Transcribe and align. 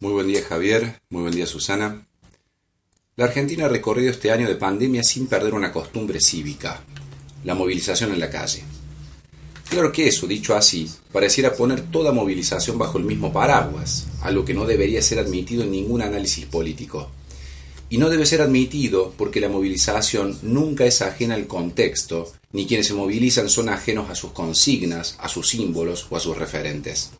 Muy 0.00 0.12
buen 0.12 0.26
día 0.26 0.42
Javier, 0.42 1.00
muy 1.08 1.22
buen 1.22 1.34
día 1.34 1.46
Susana. 1.46 2.06
La 3.16 3.26
Argentina 3.26 3.66
ha 3.66 3.68
recorrido 3.68 4.10
este 4.10 4.32
año 4.32 4.48
de 4.48 4.56
pandemia 4.56 5.04
sin 5.04 5.28
perder 5.28 5.54
una 5.54 5.72
costumbre 5.72 6.20
cívica, 6.20 6.82
la 7.44 7.54
movilización 7.54 8.12
en 8.12 8.18
la 8.18 8.28
calle. 8.28 8.64
Claro 9.70 9.92
que 9.92 10.08
eso, 10.08 10.26
dicho 10.26 10.56
así, 10.56 10.90
pareciera 11.12 11.54
poner 11.54 11.80
toda 11.92 12.12
movilización 12.12 12.76
bajo 12.76 12.98
el 12.98 13.04
mismo 13.04 13.32
paraguas, 13.32 14.08
algo 14.20 14.44
que 14.44 14.52
no 14.52 14.66
debería 14.66 15.00
ser 15.00 15.20
admitido 15.20 15.62
en 15.62 15.70
ningún 15.70 16.02
análisis 16.02 16.44
político. 16.44 17.10
Y 17.88 17.98
no 17.98 18.10
debe 18.10 18.26
ser 18.26 18.42
admitido 18.42 19.14
porque 19.16 19.40
la 19.40 19.48
movilización 19.48 20.36
nunca 20.42 20.84
es 20.84 21.02
ajena 21.02 21.36
al 21.36 21.46
contexto, 21.46 22.32
ni 22.52 22.66
quienes 22.66 22.88
se 22.88 22.94
movilizan 22.94 23.48
son 23.48 23.68
ajenos 23.68 24.10
a 24.10 24.16
sus 24.16 24.32
consignas, 24.32 25.16
a 25.20 25.28
sus 25.28 25.48
símbolos 25.48 26.08
o 26.10 26.16
a 26.16 26.20
sus 26.20 26.36
referentes. 26.36 27.12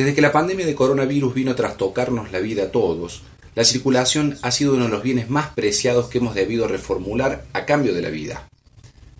Desde 0.00 0.14
que 0.14 0.22
la 0.22 0.32
pandemia 0.32 0.64
de 0.64 0.74
coronavirus 0.74 1.34
vino 1.34 1.50
a 1.50 1.56
trastocarnos 1.56 2.32
la 2.32 2.38
vida 2.38 2.62
a 2.62 2.70
todos, 2.70 3.20
la 3.54 3.64
circulación 3.64 4.38
ha 4.40 4.50
sido 4.50 4.72
uno 4.72 4.84
de 4.84 4.90
los 4.90 5.02
bienes 5.02 5.28
más 5.28 5.50
preciados 5.50 6.06
que 6.08 6.16
hemos 6.16 6.34
debido 6.34 6.66
reformular 6.66 7.44
a 7.52 7.66
cambio 7.66 7.92
de 7.92 8.00
la 8.00 8.08
vida. 8.08 8.48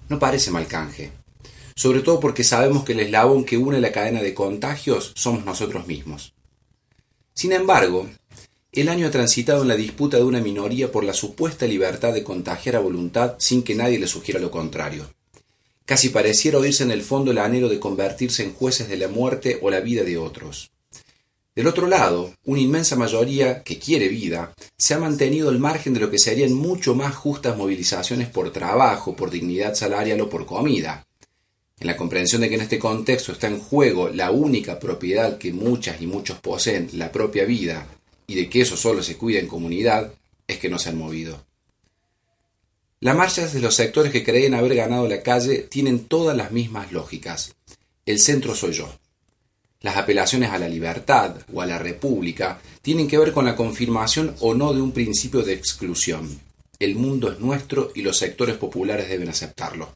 No 0.08 0.18
parece 0.18 0.50
mal 0.50 0.66
canje, 0.66 1.12
sobre 1.76 2.00
todo 2.00 2.18
porque 2.18 2.44
sabemos 2.44 2.82
que 2.82 2.94
el 2.94 3.00
eslabón 3.00 3.44
que 3.44 3.58
une 3.58 3.78
la 3.78 3.92
cadena 3.92 4.22
de 4.22 4.32
contagios 4.32 5.12
somos 5.16 5.44
nosotros 5.44 5.86
mismos. 5.86 6.32
Sin 7.34 7.52
embargo, 7.52 8.08
el 8.72 8.88
año 8.88 9.06
ha 9.06 9.10
transitado 9.10 9.60
en 9.60 9.68
la 9.68 9.76
disputa 9.76 10.16
de 10.16 10.24
una 10.24 10.40
minoría 10.40 10.90
por 10.90 11.04
la 11.04 11.12
supuesta 11.12 11.66
libertad 11.66 12.14
de 12.14 12.24
contagiar 12.24 12.76
a 12.76 12.80
voluntad 12.80 13.34
sin 13.36 13.64
que 13.64 13.74
nadie 13.74 13.98
le 13.98 14.06
sugiera 14.06 14.40
lo 14.40 14.50
contrario. 14.50 15.10
Casi 15.90 16.10
pareciera 16.10 16.58
oírse 16.58 16.84
en 16.84 16.92
el 16.92 17.02
fondo 17.02 17.32
el 17.32 17.38
anhelo 17.38 17.68
de 17.68 17.80
convertirse 17.80 18.44
en 18.44 18.54
jueces 18.54 18.88
de 18.88 18.96
la 18.96 19.08
muerte 19.08 19.58
o 19.60 19.70
la 19.70 19.80
vida 19.80 20.04
de 20.04 20.18
otros. 20.18 20.70
Del 21.56 21.66
otro 21.66 21.88
lado, 21.88 22.32
una 22.44 22.60
inmensa 22.60 22.94
mayoría 22.94 23.64
que 23.64 23.80
quiere 23.80 24.06
vida 24.06 24.54
se 24.78 24.94
ha 24.94 25.00
mantenido 25.00 25.48
al 25.48 25.58
margen 25.58 25.92
de 25.92 25.98
lo 25.98 26.08
que 26.08 26.20
serían 26.20 26.52
mucho 26.52 26.94
más 26.94 27.16
justas 27.16 27.56
movilizaciones 27.56 28.28
por 28.28 28.52
trabajo, 28.52 29.16
por 29.16 29.32
dignidad 29.32 29.74
salarial 29.74 30.20
o 30.20 30.30
por 30.30 30.46
comida. 30.46 31.04
En 31.80 31.88
la 31.88 31.96
comprensión 31.96 32.42
de 32.42 32.48
que 32.48 32.54
en 32.54 32.60
este 32.60 32.78
contexto 32.78 33.32
está 33.32 33.48
en 33.48 33.58
juego 33.58 34.10
la 34.10 34.30
única 34.30 34.78
propiedad 34.78 35.38
que 35.38 35.52
muchas 35.52 36.00
y 36.00 36.06
muchos 36.06 36.38
poseen, 36.38 36.88
la 36.92 37.10
propia 37.10 37.44
vida, 37.44 37.88
y 38.28 38.36
de 38.36 38.48
que 38.48 38.60
eso 38.60 38.76
solo 38.76 39.02
se 39.02 39.16
cuida 39.16 39.40
en 39.40 39.48
comunidad, 39.48 40.12
es 40.46 40.58
que 40.58 40.68
no 40.68 40.78
se 40.78 40.90
han 40.90 40.98
movido. 40.98 41.49
Las 43.02 43.16
marchas 43.16 43.54
de 43.54 43.60
los 43.60 43.76
sectores 43.76 44.12
que 44.12 44.22
creen 44.22 44.52
haber 44.52 44.74
ganado 44.74 45.08
la 45.08 45.22
calle 45.22 45.60
tienen 45.60 46.00
todas 46.00 46.36
las 46.36 46.52
mismas 46.52 46.92
lógicas. 46.92 47.54
El 48.04 48.18
centro 48.18 48.54
soy 48.54 48.72
yo. 48.72 48.92
Las 49.80 49.96
apelaciones 49.96 50.50
a 50.50 50.58
la 50.58 50.68
libertad 50.68 51.36
o 51.50 51.62
a 51.62 51.66
la 51.66 51.78
república 51.78 52.60
tienen 52.82 53.08
que 53.08 53.16
ver 53.16 53.32
con 53.32 53.46
la 53.46 53.56
confirmación 53.56 54.36
o 54.40 54.52
no 54.52 54.74
de 54.74 54.82
un 54.82 54.92
principio 54.92 55.40
de 55.40 55.54
exclusión. 55.54 56.40
El 56.78 56.94
mundo 56.94 57.32
es 57.32 57.40
nuestro 57.40 57.90
y 57.94 58.02
los 58.02 58.18
sectores 58.18 58.58
populares 58.58 59.08
deben 59.08 59.30
aceptarlo. 59.30 59.94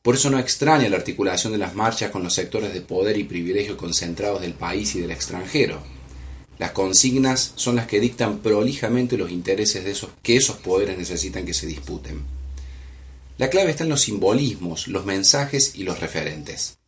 Por 0.00 0.14
eso 0.14 0.30
no 0.30 0.38
extraña 0.38 0.88
la 0.88 0.98
articulación 0.98 1.52
de 1.54 1.58
las 1.58 1.74
marchas 1.74 2.12
con 2.12 2.22
los 2.22 2.34
sectores 2.34 2.72
de 2.72 2.82
poder 2.82 3.18
y 3.18 3.24
privilegio 3.24 3.76
concentrados 3.76 4.42
del 4.42 4.54
país 4.54 4.94
y 4.94 5.00
del 5.00 5.10
extranjero. 5.10 5.82
Las 6.58 6.70
consignas 6.70 7.52
son 7.56 7.76
las 7.76 7.86
que 7.86 8.00
dictan 8.00 8.38
prolijamente 8.38 9.18
los 9.18 9.30
intereses 9.30 9.84
de 9.84 9.90
esos 9.90 10.10
que 10.22 10.36
esos 10.36 10.56
poderes 10.56 10.96
necesitan 10.96 11.44
que 11.44 11.54
se 11.54 11.66
disputen. 11.66 12.22
La 13.38 13.50
clave 13.50 13.70
está 13.70 13.84
en 13.84 13.90
los 13.90 14.02
simbolismos, 14.02 14.88
los 14.88 15.04
mensajes 15.04 15.72
y 15.74 15.82
los 15.82 16.00
referentes. 16.00 16.78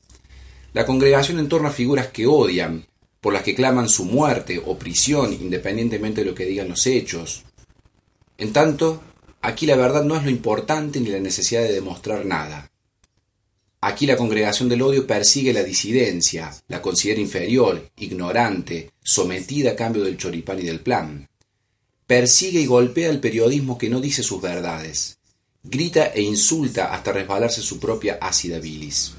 La 0.72 0.86
congregación 0.86 1.38
en 1.38 1.48
torno 1.48 1.68
a 1.68 1.72
figuras 1.72 2.06
que 2.08 2.26
odian, 2.26 2.86
por 3.20 3.34
las 3.34 3.42
que 3.42 3.54
claman 3.54 3.88
su 3.88 4.04
muerte 4.04 4.62
o 4.64 4.78
prisión 4.78 5.32
independientemente 5.32 6.22
de 6.22 6.30
lo 6.30 6.34
que 6.34 6.46
digan 6.46 6.68
los 6.68 6.86
hechos. 6.86 7.44
En 8.38 8.52
tanto, 8.52 9.02
aquí 9.42 9.66
la 9.66 9.76
verdad 9.76 10.04
no 10.04 10.16
es 10.16 10.24
lo 10.24 10.30
importante 10.30 11.00
ni 11.00 11.10
la 11.10 11.18
necesidad 11.18 11.62
de 11.62 11.72
demostrar 11.72 12.24
nada. 12.24 12.70
Aquí 13.80 14.06
la 14.06 14.16
congregación 14.16 14.68
del 14.68 14.82
odio 14.82 15.06
persigue 15.06 15.52
la 15.52 15.62
disidencia, 15.62 16.52
la 16.66 16.82
considera 16.82 17.20
inferior, 17.20 17.90
ignorante, 17.96 18.90
sometida 19.04 19.72
a 19.72 19.76
cambio 19.76 20.02
del 20.02 20.16
choripán 20.16 20.58
y 20.58 20.62
del 20.62 20.80
plan. 20.80 21.28
Persigue 22.04 22.60
y 22.60 22.66
golpea 22.66 23.08
al 23.08 23.20
periodismo 23.20 23.78
que 23.78 23.88
no 23.88 24.00
dice 24.00 24.24
sus 24.24 24.42
verdades. 24.42 25.18
Grita 25.62 26.06
e 26.06 26.22
insulta 26.22 26.92
hasta 26.92 27.12
resbalarse 27.12 27.62
su 27.62 27.78
propia 27.78 28.18
ácida 28.20 28.58
bilis. 28.58 29.12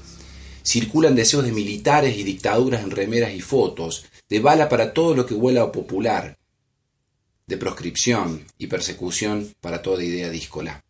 Circulan 0.62 1.14
deseos 1.14 1.44
de 1.44 1.52
militares 1.52 2.18
y 2.18 2.22
dictaduras 2.22 2.82
en 2.82 2.90
remeras 2.90 3.32
y 3.32 3.40
fotos, 3.40 4.04
de 4.28 4.40
bala 4.40 4.68
para 4.68 4.92
todo 4.92 5.14
lo 5.14 5.24
que 5.24 5.34
huela 5.34 5.62
a 5.62 5.72
popular, 5.72 6.36
de 7.46 7.56
proscripción 7.56 8.44
y 8.58 8.66
persecución 8.66 9.54
para 9.60 9.80
toda 9.80 10.04
idea 10.04 10.28
díscola 10.28 10.84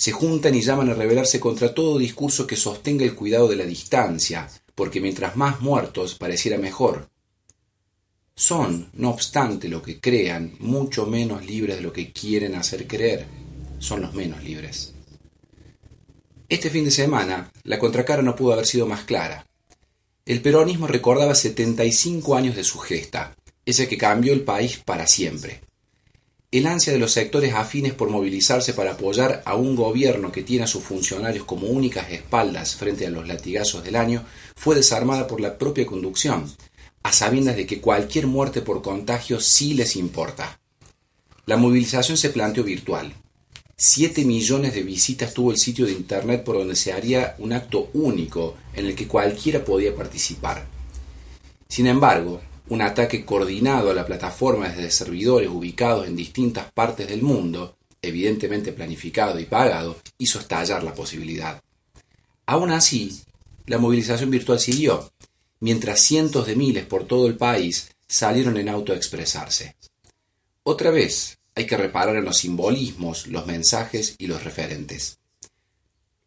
se 0.00 0.12
juntan 0.12 0.54
y 0.54 0.62
llaman 0.62 0.88
a 0.88 0.94
rebelarse 0.94 1.38
contra 1.38 1.74
todo 1.74 1.98
discurso 1.98 2.46
que 2.46 2.56
sostenga 2.56 3.04
el 3.04 3.14
cuidado 3.14 3.48
de 3.48 3.56
la 3.56 3.66
distancia, 3.66 4.48
porque 4.74 4.98
mientras 4.98 5.36
más 5.36 5.60
muertos 5.60 6.14
pareciera 6.14 6.56
mejor. 6.56 7.10
Son, 8.34 8.88
no 8.94 9.10
obstante 9.10 9.68
lo 9.68 9.82
que 9.82 10.00
crean, 10.00 10.54
mucho 10.58 11.04
menos 11.04 11.44
libres 11.44 11.76
de 11.76 11.82
lo 11.82 11.92
que 11.92 12.14
quieren 12.14 12.54
hacer 12.54 12.86
creer. 12.86 13.26
Son 13.78 14.00
los 14.00 14.14
menos 14.14 14.42
libres. 14.42 14.94
Este 16.48 16.70
fin 16.70 16.86
de 16.86 16.92
semana, 16.92 17.52
la 17.64 17.78
contracara 17.78 18.22
no 18.22 18.34
pudo 18.34 18.54
haber 18.54 18.64
sido 18.64 18.86
más 18.86 19.04
clara. 19.04 19.46
El 20.24 20.40
peronismo 20.40 20.86
recordaba 20.86 21.34
75 21.34 22.36
años 22.36 22.56
de 22.56 22.64
su 22.64 22.78
gesta, 22.78 23.36
ese 23.66 23.86
que 23.86 23.98
cambió 23.98 24.32
el 24.32 24.44
país 24.44 24.78
para 24.78 25.06
siempre. 25.06 25.60
El 26.52 26.66
ansia 26.66 26.92
de 26.92 26.98
los 26.98 27.12
sectores 27.12 27.54
afines 27.54 27.92
por 27.92 28.10
movilizarse 28.10 28.74
para 28.74 28.92
apoyar 28.92 29.40
a 29.46 29.54
un 29.54 29.76
gobierno 29.76 30.32
que 30.32 30.42
tiene 30.42 30.64
a 30.64 30.66
sus 30.66 30.82
funcionarios 30.82 31.44
como 31.44 31.68
únicas 31.68 32.10
espaldas 32.10 32.74
frente 32.74 33.06
a 33.06 33.10
los 33.10 33.28
latigazos 33.28 33.84
del 33.84 33.94
año 33.94 34.24
fue 34.56 34.74
desarmada 34.74 35.28
por 35.28 35.40
la 35.40 35.58
propia 35.58 35.86
conducción, 35.86 36.52
a 37.04 37.12
sabiendas 37.12 37.54
de 37.54 37.66
que 37.66 37.80
cualquier 37.80 38.26
muerte 38.26 38.62
por 38.62 38.82
contagio 38.82 39.38
sí 39.38 39.74
les 39.74 39.94
importa. 39.94 40.58
La 41.46 41.56
movilización 41.56 42.16
se 42.16 42.30
planteó 42.30 42.64
virtual. 42.64 43.14
Siete 43.76 44.24
millones 44.24 44.74
de 44.74 44.82
visitas 44.82 45.32
tuvo 45.32 45.52
el 45.52 45.56
sitio 45.56 45.86
de 45.86 45.92
internet 45.92 46.42
por 46.42 46.56
donde 46.56 46.74
se 46.74 46.92
haría 46.92 47.36
un 47.38 47.52
acto 47.52 47.90
único 47.92 48.56
en 48.74 48.86
el 48.86 48.96
que 48.96 49.06
cualquiera 49.06 49.64
podía 49.64 49.94
participar. 49.94 50.66
Sin 51.68 51.86
embargo, 51.86 52.40
un 52.70 52.82
ataque 52.82 53.24
coordinado 53.24 53.90
a 53.90 53.94
la 53.94 54.06
plataforma 54.06 54.68
desde 54.68 54.92
servidores 54.92 55.48
ubicados 55.48 56.06
en 56.06 56.14
distintas 56.14 56.70
partes 56.72 57.08
del 57.08 57.20
mundo, 57.20 57.76
evidentemente 58.00 58.72
planificado 58.72 59.40
y 59.40 59.44
pagado, 59.44 59.98
hizo 60.18 60.38
estallar 60.38 60.84
la 60.84 60.94
posibilidad. 60.94 61.60
Aún 62.46 62.70
así, 62.70 63.22
la 63.66 63.78
movilización 63.78 64.30
virtual 64.30 64.60
siguió, 64.60 65.10
mientras 65.58 66.00
cientos 66.00 66.46
de 66.46 66.54
miles 66.54 66.86
por 66.86 67.06
todo 67.06 67.26
el 67.26 67.36
país 67.36 67.90
salieron 68.06 68.56
en 68.56 68.68
auto 68.68 68.92
a 68.92 68.96
expresarse. 68.96 69.74
Otra 70.62 70.92
vez, 70.92 71.38
hay 71.56 71.66
que 71.66 71.76
reparar 71.76 72.14
en 72.14 72.24
los 72.24 72.38
simbolismos, 72.38 73.26
los 73.26 73.46
mensajes 73.46 74.14
y 74.16 74.28
los 74.28 74.44
referentes. 74.44 75.18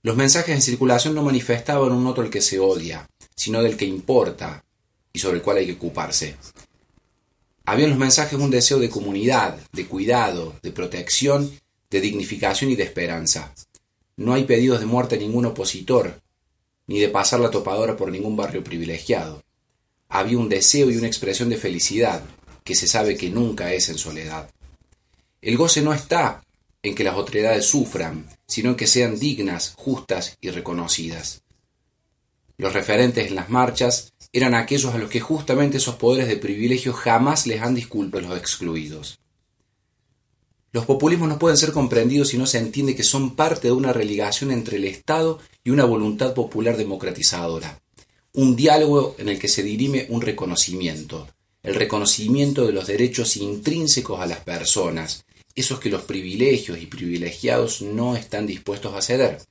Los 0.02 0.18
mensajes 0.18 0.54
en 0.54 0.62
circulación 0.62 1.16
no 1.16 1.24
manifestaban 1.24 1.94
un 1.94 2.06
otro 2.06 2.22
al 2.22 2.30
que 2.30 2.42
se 2.42 2.60
odia, 2.60 3.10
sino 3.34 3.64
del 3.64 3.78
que 3.78 3.86
importa, 3.86 4.66
y 5.14 5.20
sobre 5.20 5.38
el 5.38 5.44
cual 5.44 5.58
hay 5.58 5.68
que 5.68 5.74
ocuparse. 5.74 6.36
Había 7.66 7.86
en 7.86 7.92
los 7.92 8.00
mensajes 8.00 8.38
un 8.38 8.50
deseo 8.50 8.80
de 8.80 8.90
comunidad, 8.90 9.58
de 9.72 9.86
cuidado, 9.86 10.56
de 10.62 10.72
protección, 10.72 11.50
de 11.90 12.02
dignificación 12.02 12.72
y 12.72 12.76
de 12.76 12.84
esperanza. 12.84 13.54
No 14.18 14.34
hay 14.34 14.44
pedidos 14.44 14.80
de 14.80 14.86
muerte 14.86 15.16
a 15.16 15.20
ningún 15.20 15.46
opositor, 15.46 16.20
ni 16.88 17.00
de 17.00 17.08
pasar 17.08 17.40
la 17.40 17.52
topadora 17.52 17.96
por 17.96 18.12
ningún 18.12 18.36
barrio 18.36 18.64
privilegiado. 18.64 19.44
Había 20.10 20.38
un 20.38 20.50
deseo 20.50 20.92
y 20.92 20.98
una 20.98 21.08
expresión 21.08 21.50
de 21.50 21.58
felicidad, 21.58 22.24
que 22.64 22.76
se 22.76 22.88
sabe 22.88 23.16
que 23.16 23.30
nunca 23.30 23.74
es 23.74 23.90
en 23.90 23.98
soledad. 23.98 24.50
El 25.42 25.58
goce 25.58 25.82
no 25.82 25.94
está 25.94 26.44
en 26.82 26.96
que 26.96 27.04
las 27.04 27.16
otredades 27.16 27.66
sufran, 27.66 28.28
sino 28.46 28.72
en 28.72 28.76
que 28.76 28.88
sean 28.88 29.18
dignas, 29.20 29.74
justas 29.78 30.38
y 30.42 30.50
reconocidas. 30.50 31.44
Los 32.58 32.74
referentes 32.74 33.28
en 33.28 33.36
las 33.36 33.50
marchas 33.50 34.14
eran 34.32 34.54
aquellos 34.56 34.94
a 34.94 34.98
los 34.98 35.10
que 35.10 35.20
justamente 35.20 35.78
esos 35.78 35.96
poderes 35.96 36.28
de 36.28 36.38
privilegio 36.38 36.94
jamás 36.94 37.48
les 37.48 37.62
han 37.62 37.76
disculpado 37.76 38.30
los 38.30 38.38
excluidos. 38.38 39.20
Los 40.72 40.86
populismos 40.86 41.30
no 41.30 41.38
pueden 41.38 41.58
ser 41.58 41.72
comprendidos 41.72 42.30
si 42.30 42.38
no 42.38 42.48
se 42.48 42.58
entiende 42.58 42.96
que 42.96 43.04
son 43.04 43.36
parte 43.36 43.68
de 43.68 43.74
una 43.74 43.94
religación 43.94 44.52
entre 44.52 44.78
el 44.78 44.86
Estado 44.86 45.40
y 45.64 45.70
una 45.70 45.86
voluntad 45.86 46.34
popular 46.34 46.78
democratizadora, 46.78 47.80
un 48.34 48.56
diálogo 48.56 49.16
en 49.20 49.30
el 49.30 49.38
que 49.38 49.48
se 49.48 49.62
dirime 49.62 50.08
un 50.10 50.22
reconocimiento, 50.22 51.28
el 51.62 51.76
reconocimiento 51.76 52.66
de 52.66 52.74
los 52.74 52.88
derechos 52.88 53.38
intrínsecos 53.38 54.20
a 54.20 54.26
las 54.26 54.40
personas, 54.40 55.26
esos 55.54 55.80
que 55.80 55.90
los 55.90 56.02
privilegios 56.02 56.82
y 56.82 56.88
privilegiados 56.88 57.84
no 57.84 58.16
están 58.16 58.48
dispuestos 58.48 58.96
a 58.96 59.02
ceder, 59.04 59.42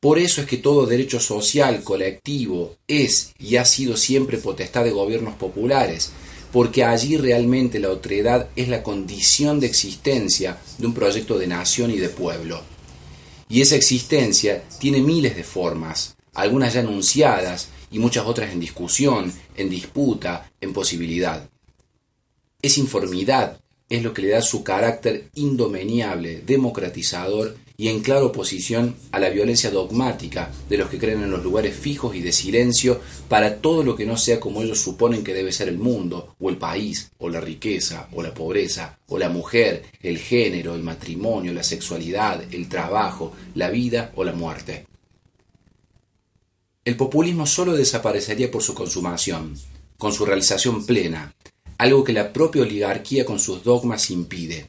por 0.00 0.18
eso 0.18 0.40
es 0.40 0.46
que 0.46 0.58
todo 0.58 0.86
derecho 0.86 1.18
social 1.18 1.82
colectivo 1.82 2.76
es 2.86 3.32
y 3.38 3.56
ha 3.56 3.64
sido 3.64 3.96
siempre 3.96 4.38
potestad 4.38 4.84
de 4.84 4.92
gobiernos 4.92 5.34
populares, 5.34 6.12
porque 6.52 6.84
allí 6.84 7.16
realmente 7.16 7.80
la 7.80 7.90
otredad 7.90 8.48
es 8.54 8.68
la 8.68 8.82
condición 8.82 9.58
de 9.58 9.66
existencia 9.66 10.58
de 10.78 10.86
un 10.86 10.94
proyecto 10.94 11.36
de 11.36 11.48
nación 11.48 11.90
y 11.90 11.96
de 11.98 12.08
pueblo. 12.08 12.62
Y 13.48 13.60
esa 13.60 13.74
existencia 13.74 14.62
tiene 14.78 15.00
miles 15.00 15.34
de 15.34 15.42
formas, 15.42 16.16
algunas 16.32 16.74
ya 16.74 16.80
anunciadas 16.80 17.68
y 17.90 17.98
muchas 17.98 18.24
otras 18.26 18.52
en 18.52 18.60
discusión, 18.60 19.32
en 19.56 19.68
disputa, 19.68 20.50
en 20.60 20.72
posibilidad. 20.72 21.48
Esa 22.62 22.80
informidad 22.80 23.60
es 23.88 24.02
lo 24.02 24.12
que 24.12 24.22
le 24.22 24.28
da 24.28 24.42
su 24.42 24.62
carácter 24.62 25.30
indomeniable, 25.34 26.42
democratizador 26.42 27.56
y 27.80 27.86
en 27.90 28.00
clara 28.00 28.24
oposición 28.24 28.96
a 29.12 29.20
la 29.20 29.30
violencia 29.30 29.70
dogmática 29.70 30.50
de 30.68 30.76
los 30.76 30.90
que 30.90 30.98
creen 30.98 31.22
en 31.22 31.30
los 31.30 31.44
lugares 31.44 31.76
fijos 31.76 32.16
y 32.16 32.20
de 32.20 32.32
silencio 32.32 33.00
para 33.28 33.58
todo 33.60 33.84
lo 33.84 33.94
que 33.94 34.04
no 34.04 34.16
sea 34.16 34.40
como 34.40 34.62
ellos 34.62 34.80
suponen 34.80 35.22
que 35.22 35.32
debe 35.32 35.52
ser 35.52 35.68
el 35.68 35.78
mundo, 35.78 36.34
o 36.40 36.50
el 36.50 36.56
país, 36.56 37.12
o 37.18 37.28
la 37.28 37.40
riqueza, 37.40 38.08
o 38.12 38.20
la 38.20 38.34
pobreza, 38.34 38.98
o 39.06 39.16
la 39.16 39.28
mujer, 39.28 39.84
el 40.02 40.18
género, 40.18 40.74
el 40.74 40.82
matrimonio, 40.82 41.54
la 41.54 41.62
sexualidad, 41.62 42.42
el 42.52 42.68
trabajo, 42.68 43.32
la 43.54 43.70
vida 43.70 44.10
o 44.16 44.24
la 44.24 44.32
muerte. 44.32 44.86
El 46.84 46.96
populismo 46.96 47.46
solo 47.46 47.76
desaparecería 47.76 48.50
por 48.50 48.64
su 48.64 48.74
consumación, 48.74 49.54
con 49.96 50.12
su 50.12 50.26
realización 50.26 50.84
plena, 50.84 51.32
algo 51.78 52.02
que 52.02 52.12
la 52.12 52.32
propia 52.32 52.62
oligarquía 52.62 53.24
con 53.24 53.38
sus 53.38 53.62
dogmas 53.62 54.10
impide. 54.10 54.68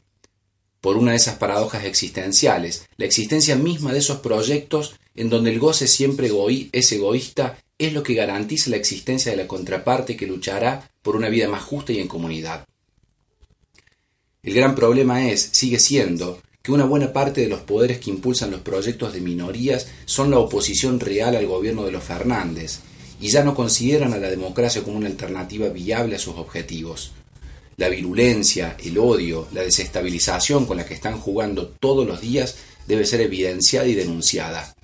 Por 0.80 0.96
una 0.96 1.10
de 1.10 1.18
esas 1.18 1.36
paradojas 1.36 1.84
existenciales, 1.84 2.86
la 2.96 3.04
existencia 3.04 3.56
misma 3.56 3.92
de 3.92 3.98
esos 3.98 4.20
proyectos 4.20 4.94
en 5.14 5.28
donde 5.28 5.50
el 5.50 5.58
goce 5.58 5.86
siempre 5.86 6.30
es 6.72 6.92
egoísta 6.92 7.58
es 7.78 7.92
lo 7.92 8.02
que 8.02 8.14
garantiza 8.14 8.70
la 8.70 8.76
existencia 8.76 9.30
de 9.30 9.36
la 9.36 9.48
contraparte 9.48 10.16
que 10.16 10.26
luchará 10.26 10.90
por 11.02 11.16
una 11.16 11.28
vida 11.28 11.48
más 11.48 11.62
justa 11.62 11.92
y 11.92 11.98
en 11.98 12.08
comunidad. 12.08 12.66
El 14.42 14.54
gran 14.54 14.74
problema 14.74 15.28
es, 15.28 15.50
sigue 15.52 15.78
siendo, 15.78 16.40
que 16.62 16.72
una 16.72 16.84
buena 16.84 17.12
parte 17.12 17.42
de 17.42 17.48
los 17.48 17.60
poderes 17.60 17.98
que 17.98 18.10
impulsan 18.10 18.50
los 18.50 18.60
proyectos 18.60 19.12
de 19.12 19.20
minorías 19.20 19.88
son 20.06 20.30
la 20.30 20.38
oposición 20.38 21.00
real 21.00 21.36
al 21.36 21.46
gobierno 21.46 21.84
de 21.84 21.92
los 21.92 22.04
Fernández, 22.04 22.80
y 23.20 23.28
ya 23.28 23.44
no 23.44 23.54
consideran 23.54 24.14
a 24.14 24.18
la 24.18 24.30
democracia 24.30 24.82
como 24.82 24.96
una 24.96 25.08
alternativa 25.08 25.68
viable 25.68 26.16
a 26.16 26.18
sus 26.18 26.36
objetivos. 26.36 27.12
La 27.80 27.88
virulencia, 27.88 28.76
el 28.84 28.98
odio, 28.98 29.48
la 29.54 29.62
desestabilización 29.62 30.66
con 30.66 30.76
la 30.76 30.84
que 30.84 30.92
están 30.92 31.18
jugando 31.18 31.66
todos 31.66 32.06
los 32.06 32.20
días 32.20 32.56
debe 32.86 33.06
ser 33.06 33.22
evidenciada 33.22 33.86
y 33.86 33.94
denunciada. 33.94 34.76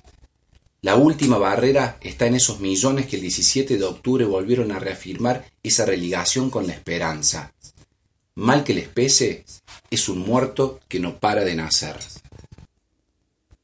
La 0.81 0.95
última 0.95 1.37
barrera 1.37 1.99
está 2.01 2.25
en 2.25 2.33
esos 2.33 2.59
millones 2.59 3.05
que 3.05 3.17
el 3.17 3.21
17 3.21 3.77
de 3.77 3.83
octubre 3.83 4.25
volvieron 4.25 4.71
a 4.71 4.79
reafirmar 4.79 5.45
esa 5.61 5.85
religación 5.85 6.49
con 6.49 6.65
la 6.65 6.73
esperanza. 6.73 7.53
Mal 8.33 8.63
que 8.63 8.73
les 8.73 8.87
pese, 8.87 9.45
es 9.91 10.09
un 10.09 10.17
muerto 10.17 10.79
que 10.87 10.99
no 10.99 11.19
para 11.19 11.45
de 11.45 11.53
nacer. 11.53 11.97